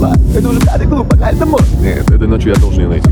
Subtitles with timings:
[0.00, 3.10] Это уже пятый клуб, погнали домой Нет, этой ночью я должен ее найти.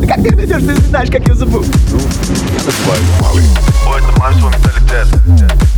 [0.00, 3.44] Да как ты найдешь, ты знаешь, как я зовут Я называю малый.
[3.88, 5.77] Ой, это мамский менталитет Малый.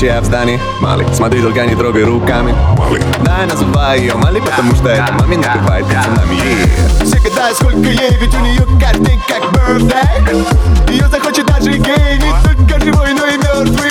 [0.00, 3.02] Горячая в здании Малый, смотри, только не трогай руками Малый.
[3.22, 7.04] Да, называй ее Малый, потому что это маме накрывает пацанами yeah.
[7.04, 10.90] Все гадают, сколько ей, ведь у нее каждый день как birthday.
[10.90, 13.90] Ее захочет даже гей, не только живой, но и мертвый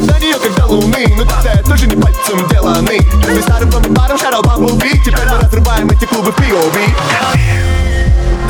[0.00, 4.42] На нее как до луны, но это тоже не пальцем деланы Мы старым баром шарал
[4.42, 6.78] Бамблби Теперь мы разрываем эти клубы POV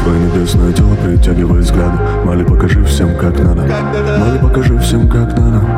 [0.05, 3.63] Твое небесное тело притягивает взгляды Мали, покажи всем, как надо
[4.19, 5.72] Мали, покажи всем, как надо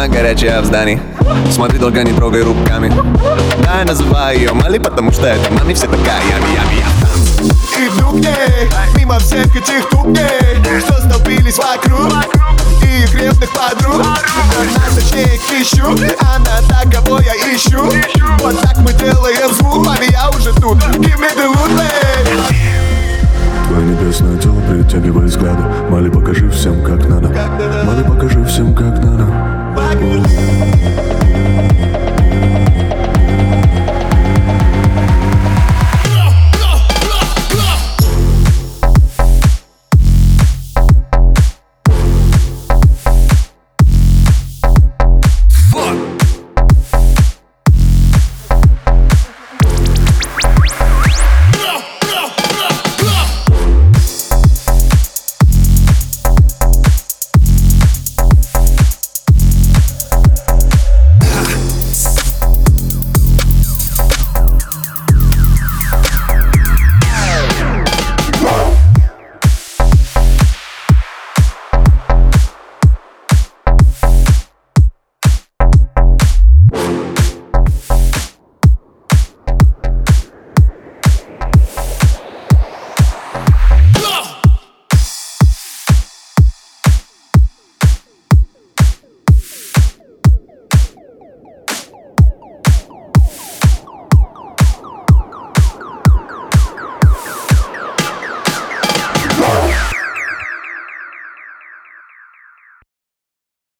[0.00, 0.98] Мама горячая в здании.
[1.50, 2.90] Смотри, долго не трогай руками.
[3.62, 8.08] Да, я называю ее Мали, потому что это маме все такая Ями, ями, я Иду
[8.08, 12.14] к ней, мимо всех этих тупней Что столпились вокруг
[12.82, 14.00] И крепных подруг.
[14.00, 17.84] Она точнее их ищу Она та, кого я ищу.
[18.38, 20.78] Вот так мы делаем звук Маме, я уже тут.
[20.78, 22.70] Give me the loot.
[23.68, 25.62] Твое небесное тело притягивает взгляды.
[25.90, 27.28] Мали, покажи всем, как надо.
[27.84, 29.09] Мали, покажи всем, как надо.